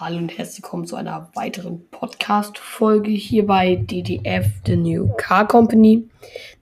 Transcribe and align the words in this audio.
Hallo 0.00 0.18
und 0.18 0.38
herzlich 0.38 0.62
willkommen 0.62 0.86
zu 0.86 0.94
einer 0.94 1.28
weiteren 1.34 1.84
Podcast-Folge 1.90 3.10
hier 3.10 3.44
bei 3.48 3.74
DDF, 3.74 4.46
The 4.64 4.76
New 4.76 5.08
Car 5.16 5.48
Company. 5.48 6.08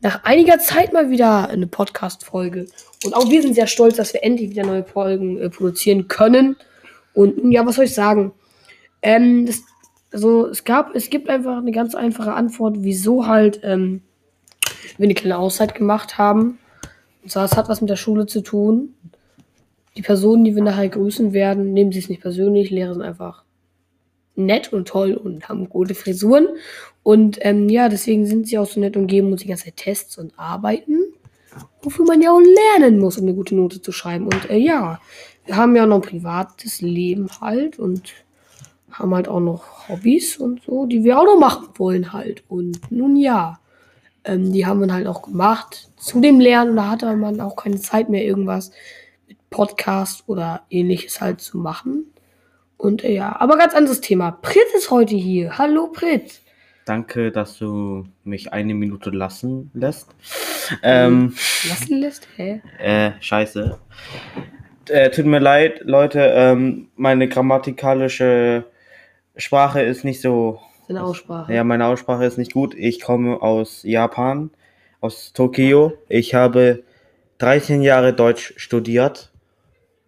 Nach 0.00 0.24
einiger 0.24 0.58
Zeit 0.58 0.94
mal 0.94 1.10
wieder 1.10 1.50
eine 1.50 1.66
Podcast-Folge. 1.66 2.64
Und 3.04 3.14
auch 3.14 3.28
wir 3.28 3.42
sind 3.42 3.52
sehr 3.52 3.66
stolz, 3.66 3.96
dass 3.96 4.14
wir 4.14 4.24
endlich 4.24 4.48
wieder 4.48 4.64
neue 4.64 4.84
Folgen 4.84 5.38
äh, 5.38 5.50
produzieren 5.50 6.08
können. 6.08 6.56
Und 7.12 7.52
ja, 7.52 7.66
was 7.66 7.74
soll 7.74 7.84
ich 7.84 7.92
sagen? 7.92 8.32
Ähm, 9.02 9.44
das, 9.44 9.64
also 10.10 10.46
es 10.46 10.64
gab, 10.64 10.94
es 10.94 11.10
gibt 11.10 11.28
einfach 11.28 11.58
eine 11.58 11.72
ganz 11.72 11.94
einfache 11.94 12.32
Antwort, 12.32 12.76
wieso 12.78 13.26
halt 13.26 13.60
ähm, 13.62 14.00
wir 14.96 15.04
eine 15.04 15.14
kleine 15.14 15.36
Auszeit 15.36 15.74
gemacht 15.74 16.16
haben. 16.16 16.58
Und 17.22 17.32
zwar, 17.32 17.44
es 17.44 17.54
hat 17.54 17.68
was 17.68 17.82
mit 17.82 17.90
der 17.90 17.96
Schule 17.96 18.24
zu 18.24 18.40
tun. 18.40 18.94
Die 19.96 20.02
Personen, 20.02 20.44
die 20.44 20.54
wir 20.54 20.62
nachher 20.62 20.88
grüßen 20.88 21.32
werden, 21.32 21.72
nehmen 21.72 21.92
sie 21.92 22.00
es 22.00 22.08
nicht 22.08 22.20
persönlich, 22.20 22.70
Lehrer 22.70 22.94
sind 22.94 23.02
einfach 23.02 23.44
nett 24.34 24.72
und 24.72 24.86
toll 24.86 25.14
und 25.14 25.48
haben 25.48 25.68
gute 25.68 25.94
Frisuren. 25.94 26.48
Und 27.02 27.38
ähm, 27.40 27.68
ja, 27.68 27.88
deswegen 27.88 28.26
sind 28.26 28.46
sie 28.46 28.58
auch 28.58 28.66
so 28.66 28.80
nett 28.80 28.96
und 28.96 29.06
geben 29.06 29.32
uns 29.32 29.42
die 29.42 29.48
ganze 29.48 29.64
Zeit 29.64 29.76
Tests 29.76 30.18
und 30.18 30.38
Arbeiten, 30.38 30.98
wofür 31.82 32.04
man 32.04 32.20
ja 32.20 32.30
auch 32.32 32.40
lernen 32.40 32.98
muss, 32.98 33.16
um 33.16 33.24
eine 33.24 33.34
gute 33.34 33.54
Note 33.54 33.80
zu 33.80 33.92
schreiben. 33.92 34.24
Und 34.24 34.50
äh, 34.50 34.58
ja, 34.58 35.00
wir 35.46 35.56
haben 35.56 35.76
ja 35.76 35.86
noch 35.86 35.96
ein 35.96 36.02
privates 36.02 36.80
Leben 36.82 37.28
halt 37.40 37.78
und 37.78 38.12
haben 38.90 39.14
halt 39.14 39.28
auch 39.28 39.40
noch 39.40 39.88
Hobbys 39.88 40.36
und 40.36 40.62
so, 40.62 40.86
die 40.86 41.04
wir 41.04 41.18
auch 41.18 41.24
noch 41.24 41.38
machen 41.38 41.68
wollen 41.76 42.12
halt. 42.12 42.44
Und 42.48 42.90
nun 42.90 43.16
ja, 43.16 43.60
ähm, 44.24 44.52
die 44.52 44.66
haben 44.66 44.80
wir 44.80 44.92
halt 44.92 45.06
auch 45.06 45.22
gemacht. 45.22 45.88
Zu 45.96 46.20
dem 46.20 46.40
Lernen, 46.40 46.76
da 46.76 46.90
hatte 46.90 47.14
man 47.16 47.40
auch 47.40 47.56
keine 47.56 47.80
Zeit 47.80 48.08
mehr, 48.08 48.24
irgendwas 48.24 48.72
Podcast 49.50 50.24
oder 50.26 50.62
ähnliches 50.70 51.20
halt 51.20 51.40
zu 51.40 51.58
machen. 51.58 52.12
Und 52.76 53.04
äh, 53.04 53.12
ja, 53.12 53.36
aber 53.40 53.56
ganz 53.56 53.74
anderes 53.74 54.00
Thema. 54.00 54.32
Prit 54.32 54.66
ist 54.76 54.90
heute 54.90 55.16
hier. 55.16 55.58
Hallo 55.58 55.88
Prit. 55.88 56.40
Danke, 56.84 57.32
dass 57.32 57.58
du 57.58 58.06
mich 58.22 58.52
eine 58.52 58.74
Minute 58.74 59.10
lassen 59.10 59.70
lässt. 59.74 60.08
Ähm, 60.82 61.34
lassen 61.68 61.98
lässt? 61.98 62.28
Hä? 62.36 62.60
Äh, 62.78 63.12
scheiße. 63.20 63.78
Äh, 64.88 65.10
tut 65.10 65.26
mir 65.26 65.40
leid, 65.40 65.80
Leute, 65.84 66.20
ähm, 66.20 66.88
meine 66.94 67.28
grammatikalische 67.28 68.64
Sprache 69.36 69.82
ist 69.82 70.04
nicht 70.04 70.20
so. 70.20 70.60
Seine 70.86 71.02
Aussprache. 71.02 71.52
Ja, 71.52 71.64
meine 71.64 71.86
Aussprache 71.86 72.24
ist 72.24 72.38
nicht 72.38 72.52
gut. 72.52 72.74
Ich 72.76 73.00
komme 73.00 73.42
aus 73.42 73.82
Japan, 73.82 74.50
aus 75.00 75.32
Tokio. 75.32 75.94
Ich 76.08 76.34
habe 76.34 76.84
13 77.38 77.82
Jahre 77.82 78.12
Deutsch 78.12 78.54
studiert 78.56 79.32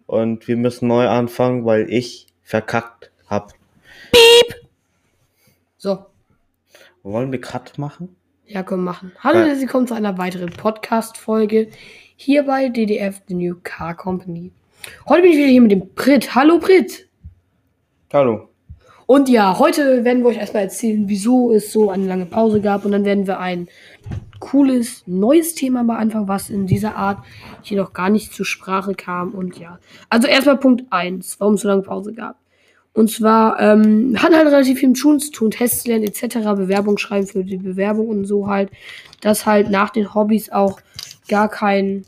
und 0.09 0.47
wir 0.47 0.57
müssen 0.57 0.87
neu 0.87 1.07
anfangen, 1.07 1.65
weil 1.65 1.87
ich 1.87 2.25
verkackt 2.41 3.11
hab. 3.27 3.53
Piep! 4.11 4.55
So. 5.77 5.99
Wollen 7.03 7.31
wir 7.31 7.39
Cut 7.39 7.77
machen? 7.77 8.15
Ja, 8.47 8.63
komm, 8.63 8.83
machen. 8.83 9.11
Hallo, 9.19 9.45
ja. 9.45 9.53
Sie 9.53 9.67
kommen 9.67 9.85
zu 9.85 9.93
einer 9.93 10.17
weiteren 10.17 10.49
Podcast-Folge 10.49 11.69
hier 12.15 12.43
bei 12.43 12.69
DDF, 12.69 13.21
The 13.27 13.35
New 13.35 13.57
Car 13.61 13.95
Company. 13.95 14.51
Heute 15.07 15.21
bin 15.21 15.31
ich 15.31 15.37
wieder 15.37 15.47
hier 15.47 15.61
mit 15.61 15.71
dem 15.71 15.93
Brit. 15.93 16.33
Hallo, 16.33 16.57
Brit. 16.57 17.07
Hallo. 18.11 18.49
Und 19.05 19.29
ja, 19.29 19.59
heute 19.59 20.03
werden 20.05 20.23
wir 20.23 20.29
euch 20.29 20.37
erstmal 20.37 20.63
erzählen, 20.63 21.07
wieso 21.07 21.53
es 21.53 21.71
so 21.71 21.91
eine 21.91 22.07
lange 22.07 22.25
Pause 22.25 22.61
gab. 22.61 22.83
Und 22.83 22.93
dann 22.93 23.05
werden 23.05 23.27
wir 23.27 23.39
ein 23.39 23.69
cooles, 24.39 25.03
neues 25.05 25.55
Thema 25.55 25.83
mal 25.83 25.97
anfangen, 25.97 26.27
was 26.27 26.49
in 26.49 26.65
dieser 26.65 26.95
Art 26.95 27.19
hier 27.61 27.77
noch 27.77 27.93
gar 27.93 28.09
nicht 28.09 28.33
zur 28.33 28.45
Sprache 28.45 28.95
kam. 28.95 29.31
Und 29.31 29.57
ja. 29.57 29.79
Also 30.09 30.27
erstmal 30.27 30.57
Punkt 30.57 30.85
1, 30.89 31.39
warum 31.39 31.55
es 31.55 31.61
so 31.61 31.67
lange 31.67 31.81
Pause 31.81 32.13
gab. 32.13 32.37
Und 32.93 33.09
zwar 33.09 33.59
ähm, 33.59 34.15
hat 34.17 34.33
halt 34.33 34.47
relativ 34.47 34.79
viel 34.79 34.89
mit 34.89 34.97
Schulen 34.97 35.19
zu 35.19 35.31
tun, 35.31 35.51
Tests 35.51 35.85
lernen 35.85 36.05
etc., 36.05 36.37
Bewerbung 36.55 36.97
schreiben 36.97 37.27
für 37.27 37.43
die 37.43 37.57
Bewerbung 37.57 38.07
und 38.07 38.25
so 38.25 38.47
halt, 38.47 38.71
dass 39.21 39.45
halt 39.45 39.69
nach 39.69 39.91
den 39.91 40.13
Hobbys 40.13 40.51
auch 40.51 40.79
gar 41.27 41.49
kein, 41.49 42.03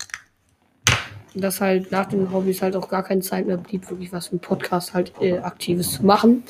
dass 1.36 1.62
halt 1.62 1.92
nach 1.92 2.08
den 2.08 2.34
Hobbys 2.34 2.62
halt 2.62 2.76
auch 2.76 2.90
gar 2.90 3.04
keine 3.04 3.22
Zeit 3.22 3.46
mehr 3.46 3.58
blieb, 3.58 3.90
wirklich 3.90 4.12
was 4.12 4.28
für 4.28 4.38
ein 4.38 4.40
Podcast 4.40 4.94
halt 4.94 5.14
äh, 5.22 5.38
aktives 5.38 5.94
zu 5.94 6.06
machen. 6.06 6.44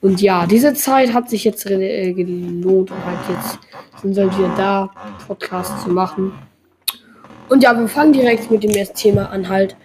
Und 0.00 0.20
ja, 0.20 0.46
diese 0.46 0.74
Zeit 0.74 1.14
hat 1.14 1.30
sich 1.30 1.44
jetzt 1.44 1.64
äh, 1.64 2.12
gelohnt 2.12 2.90
und 2.90 3.06
halt 3.06 3.18
jetzt 3.28 3.58
sind 4.02 4.16
wir 4.16 4.26
wieder 4.36 4.54
da, 4.56 4.90
Podcast 5.26 5.82
zu 5.82 5.90
machen. 5.90 6.32
Und 7.48 7.62
ja, 7.62 7.78
wir 7.78 7.88
fangen 7.88 8.12
direkt 8.12 8.50
mit 8.50 8.62
dem 8.62 8.70
ersten 8.70 8.96
Thema 8.96 9.30
an, 9.30 9.48
halt 9.48 9.76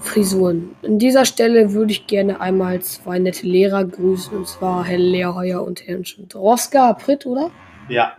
Frisuren. 0.00 0.76
An 0.82 0.98
dieser 0.98 1.24
Stelle 1.24 1.72
würde 1.72 1.92
ich 1.92 2.06
gerne 2.06 2.40
einmal 2.40 2.80
zwei 2.82 3.18
nette 3.18 3.46
Lehrer 3.46 3.84
grüßen, 3.84 4.36
und 4.36 4.46
zwar 4.46 4.84
Herr 4.84 4.98
Lehrheuer 4.98 5.62
und 5.62 5.86
Herrn 5.86 6.04
Droska 6.28 6.92
Pritt, 6.92 7.26
oder? 7.26 7.50
Ja. 7.88 8.12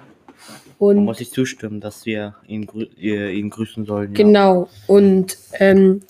Und 0.79 0.97
da 0.97 1.01
muss 1.01 1.21
ich 1.21 1.31
zustimmen, 1.31 1.79
dass 1.79 2.05
wir 2.05 2.35
ihn, 2.47 2.65
grü 2.65 2.85
ihn 2.97 3.49
grüßen 3.49 3.85
sollen. 3.85 4.11
Ja. 4.11 4.23
Genau. 4.23 4.67
Und 4.87 5.37
ähm, 5.59 6.01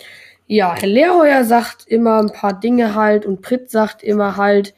ja, 0.46 0.74
Herr 0.74 0.88
Lehrheuer 0.88 1.44
sagt 1.44 1.86
immer 1.86 2.18
ein 2.20 2.32
paar 2.32 2.58
Dinge 2.58 2.94
halt 2.94 3.26
und 3.26 3.42
Pritt 3.42 3.70
sagt 3.70 4.02
immer 4.02 4.36
halt, 4.36 4.74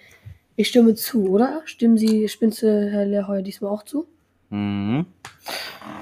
ich 0.57 0.69
stimme 0.69 0.95
zu, 0.95 1.29
oder? 1.29 1.63
Stimmen 1.65 1.97
Sie, 1.97 2.29
du, 2.41 2.91
Herr 2.91 3.07
Lehrheuer, 3.07 3.43
diesmal 3.43 3.71
auch 3.71 3.85
zu? 3.85 4.07
Mhm. 4.51 5.07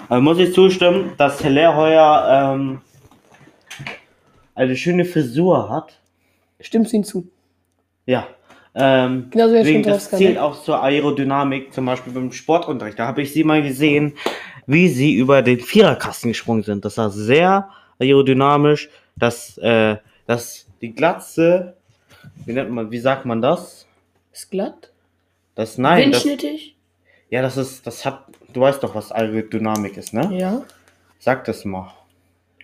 Also 0.08 0.22
muss 0.22 0.38
ich 0.38 0.54
zustimmen, 0.54 1.12
dass 1.16 1.42
Herr 1.42 1.50
Lehrheuer 1.50 2.54
ähm, 2.54 2.80
eine 4.54 4.76
schöne 4.76 5.04
Frisur 5.04 5.68
hat. 5.68 6.00
Stimmst 6.60 6.92
du 6.92 6.96
ihm 6.96 7.04
zu? 7.04 7.28
Ja. 8.06 8.26
Ähm, 8.74 9.28
Genauso 9.30 9.54
wegen, 9.54 9.82
das 9.82 10.10
zählt 10.10 10.38
auch 10.38 10.62
zur 10.62 10.82
Aerodynamik, 10.82 11.72
zum 11.72 11.86
Beispiel 11.86 12.12
beim 12.12 12.30
Sportunterricht. 12.32 12.98
Da 12.98 13.06
habe 13.06 13.22
ich 13.22 13.32
sie 13.32 13.42
mal 13.42 13.62
gesehen, 13.62 14.14
wie 14.66 14.88
sie 14.88 15.14
über 15.14 15.42
den 15.42 15.60
Viererkasten 15.60 16.30
gesprungen 16.30 16.62
sind. 16.62 16.84
Das 16.84 16.98
war 16.98 17.10
sehr 17.10 17.70
aerodynamisch, 17.98 18.90
dass, 19.16 19.56
äh, 19.58 19.96
dass 20.26 20.66
die 20.80 20.92
Glatze, 20.92 21.76
wie 22.44 22.52
nennt 22.52 22.70
man, 22.70 22.90
wie 22.90 22.98
sagt 22.98 23.24
man 23.24 23.40
das? 23.40 23.86
Ist 24.32 24.50
glatt? 24.50 24.92
Das 25.54 25.78
nein. 25.78 26.12
Windschnittig? 26.12 26.76
Ja, 27.30 27.42
das 27.42 27.56
ist, 27.56 27.86
das 27.86 28.04
hat, 28.04 28.24
du 28.52 28.60
weißt 28.60 28.82
doch, 28.82 28.94
was 28.94 29.12
Aerodynamik 29.12 29.96
ist, 29.96 30.14
ne? 30.14 30.30
Ja. 30.36 30.62
Sag 31.18 31.44
das 31.44 31.64
mal. 31.64 31.92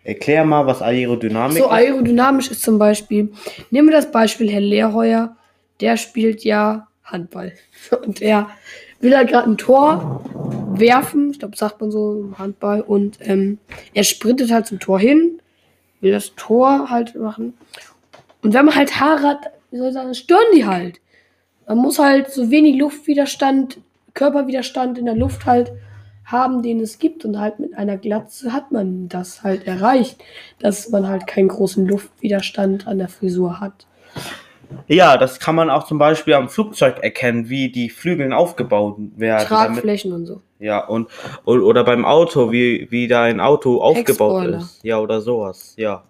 Erklär 0.04 0.44
mal, 0.44 0.66
was 0.66 0.82
Aerodynamik 0.82 1.58
so, 1.58 1.64
ist. 1.64 1.70
So, 1.70 1.70
aerodynamisch 1.70 2.50
ist 2.50 2.62
zum 2.62 2.78
Beispiel, 2.78 3.32
nehmen 3.70 3.88
wir 3.88 3.96
das 3.96 4.10
Beispiel 4.10 4.50
Herr 4.50 4.60
Lehrheuer, 4.60 5.36
der 5.80 5.96
spielt 5.96 6.44
ja 6.44 6.88
Handball. 7.04 7.52
Und 8.04 8.22
er 8.22 8.50
will 9.00 9.16
halt 9.16 9.30
gerade 9.30 9.50
ein 9.50 9.58
Tor 9.58 10.24
werfen, 10.74 11.30
ich 11.30 11.38
glaube, 11.38 11.56
sagt 11.56 11.80
man 11.80 11.90
so 11.90 12.32
Handball, 12.38 12.80
und 12.80 13.18
ähm, 13.20 13.58
er 13.92 14.04
sprintet 14.04 14.50
halt 14.50 14.66
zum 14.66 14.78
Tor 14.78 14.98
hin, 14.98 15.40
will 16.00 16.12
das 16.12 16.34
Tor 16.36 16.88
halt 16.88 17.14
machen. 17.16 17.54
Und 18.42 18.54
wenn 18.54 18.64
man 18.64 18.74
halt 18.74 18.98
Haare 19.00 19.22
hat, 19.22 19.50
wie 19.70 19.78
soll 19.78 19.88
ich 19.88 19.94
sagen, 19.94 20.14
stören 20.14 20.46
die 20.54 20.64
halt. 20.64 21.00
Man 21.66 21.78
muss 21.78 21.98
halt 21.98 22.30
so 22.30 22.50
wenig 22.50 22.76
Luftwiderstand, 22.76 23.78
Körperwiderstand 24.14 24.98
in 24.98 25.06
der 25.06 25.16
Luft 25.16 25.46
halt 25.46 25.72
haben, 26.24 26.62
den 26.62 26.80
es 26.80 26.98
gibt. 26.98 27.24
Und 27.24 27.38
halt 27.38 27.58
mit 27.58 27.76
einer 27.76 27.96
Glatze 27.96 28.52
hat 28.52 28.72
man 28.72 29.08
das 29.08 29.42
halt 29.42 29.66
erreicht, 29.66 30.22
dass 30.58 30.88
man 30.90 31.08
halt 31.08 31.26
keinen 31.26 31.48
großen 31.48 31.86
Luftwiderstand 31.86 32.86
an 32.86 32.98
der 32.98 33.08
Frisur 33.08 33.60
hat. 33.60 33.86
Ja, 34.88 35.16
das 35.16 35.38
kann 35.38 35.54
man 35.54 35.70
auch 35.70 35.84
zum 35.84 35.98
Beispiel 35.98 36.34
am 36.34 36.48
Flugzeug 36.48 36.98
erkennen, 37.02 37.48
wie 37.48 37.70
die 37.70 37.90
Flügel 37.90 38.32
aufgebaut 38.32 38.96
werden. 39.16 39.46
Tragflächen 39.46 40.10
damit, 40.10 40.28
und 40.30 40.34
so. 40.34 40.42
Ja, 40.58 40.86
und, 40.86 41.08
oder 41.44 41.84
beim 41.84 42.04
Auto, 42.04 42.52
wie, 42.52 42.86
wie 42.90 43.08
da 43.08 43.24
ein 43.24 43.40
Auto 43.40 43.82
aufgebaut 43.82 44.46
ist. 44.46 44.82
Ja, 44.82 44.98
oder 44.98 45.20
sowas, 45.20 45.74
ja. 45.76 46.04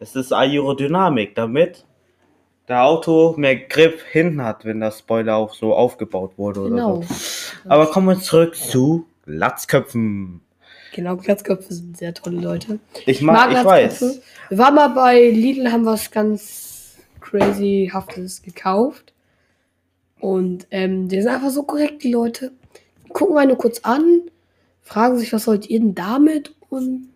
Das 0.00 0.16
ist 0.16 0.32
Aerodynamik, 0.32 1.34
damit 1.34 1.84
der 2.68 2.84
Auto 2.84 3.34
mehr 3.36 3.56
Grip 3.56 4.00
hinten 4.10 4.42
hat, 4.42 4.64
wenn 4.64 4.80
der 4.80 4.90
Spoiler 4.90 5.36
auch 5.36 5.54
so 5.54 5.74
aufgebaut 5.74 6.32
wurde 6.36 6.60
oder 6.60 6.70
genau. 6.70 7.02
so. 7.02 7.14
Aber 7.68 7.86
kommen 7.86 8.08
wir 8.08 8.20
zurück 8.20 8.56
zu 8.56 9.06
Glatzköpfen. 9.26 10.40
Genau, 10.94 11.16
Glatzköpfe 11.16 11.74
sind 11.74 11.96
sehr 11.96 12.14
tolle 12.14 12.40
Leute. 12.40 12.78
Ich 13.06 13.20
mag, 13.20 13.50
ich, 13.50 13.54
mag 13.54 13.62
ich 13.62 13.64
weiß. 13.64 14.20
Wir 14.48 14.58
waren 14.58 14.74
mal 14.74 14.88
bei 14.88 15.30
Lidl, 15.30 15.70
haben 15.70 15.84
was 15.84 16.10
ganz 16.10 16.96
crazyhaftes 17.20 18.42
gekauft. 18.42 19.12
Und 20.20 20.66
ähm, 20.70 21.08
die 21.08 21.20
sind 21.20 21.30
einfach 21.30 21.50
so 21.50 21.64
korrekt, 21.64 22.02
die 22.02 22.12
Leute. 22.12 22.52
Gucken 23.10 23.34
wir 23.34 23.46
nur 23.46 23.58
kurz 23.58 23.80
an, 23.80 24.22
fragen 24.82 25.18
sich, 25.18 25.32
was 25.32 25.44
sollt 25.44 25.68
ihr 25.68 25.80
denn 25.80 25.94
damit? 25.94 26.54
Und 26.68 27.10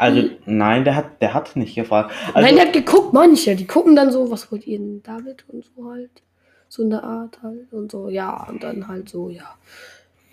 also, 0.00 0.22
hm. 0.22 0.30
nein, 0.46 0.84
der 0.84 0.96
hat, 0.96 1.20
der 1.20 1.34
hat 1.34 1.56
nicht 1.56 1.74
gefragt. 1.74 2.12
Also, 2.32 2.40
nein, 2.40 2.56
der 2.56 2.66
hat 2.66 2.72
geguckt, 2.72 3.12
manche. 3.12 3.54
Die 3.54 3.66
gucken 3.66 3.94
dann 3.94 4.10
so, 4.10 4.30
was 4.30 4.50
wollt 4.50 4.66
ihr 4.66 4.78
denn 4.78 5.02
David 5.02 5.44
und 5.48 5.64
so 5.64 5.90
halt. 5.90 6.22
So 6.68 6.82
in 6.82 6.90
der 6.90 7.04
Art 7.04 7.38
halt 7.42 7.72
und 7.72 7.90
so, 7.90 8.08
ja, 8.08 8.46
und 8.48 8.62
dann 8.62 8.88
halt 8.88 9.08
so, 9.08 9.28
ja. 9.28 9.56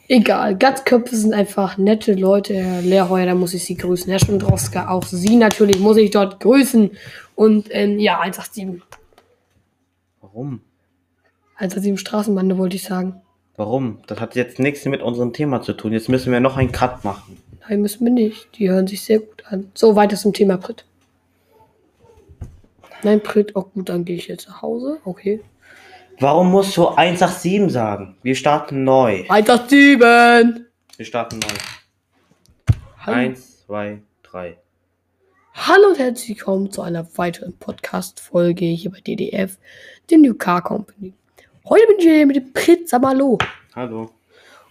Egal, 0.07 0.55
Gattköpfe 0.55 1.15
sind 1.15 1.33
einfach 1.33 1.77
nette 1.77 2.13
Leute. 2.13 2.53
Herr 2.53 2.81
Lehrheuer, 2.81 3.25
da 3.25 3.35
muss 3.35 3.53
ich 3.53 3.65
Sie 3.65 3.75
grüßen. 3.75 4.09
Herr 4.09 4.19
Schmidrowska, 4.19 4.87
auch 4.87 5.03
Sie 5.03 5.35
natürlich 5.35 5.79
muss 5.79 5.97
ich 5.97 6.11
dort 6.11 6.39
grüßen. 6.39 6.91
Und 7.35 7.67
ähm, 7.71 7.99
ja, 7.99 8.19
187. 8.19 8.81
Warum? 10.21 10.61
Also 11.57 11.81
sieben 11.81 11.97
Straßenbande 11.97 12.57
wollte 12.57 12.77
ich 12.77 12.83
sagen. 12.83 13.21
Warum? 13.57 13.99
Das 14.07 14.21
hat 14.21 14.35
jetzt 14.35 14.59
nichts 14.59 14.85
mit 14.85 15.01
unserem 15.01 15.33
Thema 15.33 15.61
zu 15.61 15.73
tun. 15.73 15.91
Jetzt 15.91 16.07
müssen 16.07 16.31
wir 16.31 16.39
noch 16.39 16.55
einen 16.55 16.71
Cut 16.71 17.03
machen. 17.03 17.37
Nein, 17.69 17.81
müssen 17.81 18.05
wir 18.05 18.13
nicht. 18.13 18.57
Die 18.57 18.69
hören 18.69 18.87
sich 18.87 19.03
sehr 19.03 19.19
gut 19.19 19.43
an. 19.49 19.71
So, 19.73 19.95
weiter 19.95 20.15
zum 20.15 20.31
Thema 20.31 20.57
Brit. 20.57 20.85
Nein, 23.03 23.19
Brit, 23.19 23.55
auch 23.57 23.73
gut, 23.73 23.89
dann 23.89 24.05
gehe 24.05 24.15
ich 24.15 24.27
jetzt 24.27 24.47
nach 24.47 24.61
Hause. 24.61 24.99
Okay. 25.03 25.41
Warum 26.19 26.49
musst 26.49 26.77
du 26.77 26.87
187 26.87 27.71
sagen? 27.71 28.15
Wir 28.23 28.35
starten 28.35 28.85
neu. 28.85 29.25
187! 29.27 30.65
Wir 30.95 31.05
starten 31.05 31.39
neu. 31.39 32.75
Hallo. 32.99 33.17
Eins, 33.17 33.65
zwei, 33.65 34.01
drei. 34.23 34.57
Hallo 35.53 35.89
und 35.89 35.99
herzlich 35.99 36.29
willkommen 36.29 36.71
zu 36.71 36.81
einer 36.81 37.05
weiteren 37.17 37.53
Podcast-Folge 37.57 38.65
hier 38.65 38.91
bei 38.91 39.01
DDF, 39.01 39.57
der 40.09 40.19
New 40.19 40.35
Car 40.35 40.61
Company. 40.63 41.13
Heute 41.67 41.85
bin 41.87 41.97
ich 41.99 42.05
hier 42.05 42.25
mit 42.25 42.37
dem 42.37 42.53
Prit 42.53 42.87
Samalo. 42.87 43.37
Hallo. 43.75 44.09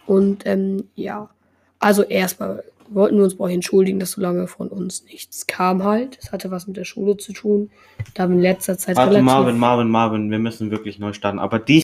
Und 0.07 0.47
ähm, 0.47 0.89
ja, 0.95 1.29
also 1.79 2.03
erstmal 2.03 2.65
wollten 2.89 3.17
wir 3.17 3.25
uns 3.25 3.37
bei 3.37 3.45
euch 3.45 3.55
entschuldigen, 3.55 3.99
dass 3.99 4.13
so 4.13 4.21
lange 4.21 4.47
von 4.47 4.69
uns 4.69 5.05
nichts 5.05 5.47
kam 5.47 5.83
halt. 5.83 6.19
Es 6.21 6.33
hatte 6.33 6.51
was 6.51 6.67
mit 6.67 6.77
der 6.77 6.85
Schule 6.85 7.17
zu 7.17 7.33
tun. 7.33 7.71
Da 8.15 8.25
haben 8.25 8.31
wir 8.31 8.37
in 8.37 8.43
letzter 8.43 8.79
Zeit 8.79 8.97
Warte. 8.97 9.23
Marvin, 9.23 9.59
Marvin, 9.59 9.89
Marvin, 9.89 10.31
wir 10.31 10.39
müssen 10.39 10.71
wirklich 10.71 10.99
neu 10.99 11.13
starten. 11.13 11.39
Aber 11.39 11.59
dies 11.59 11.75